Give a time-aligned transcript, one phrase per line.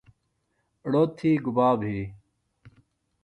[0.91, 1.97] ڑو تھی گُبا بھی؟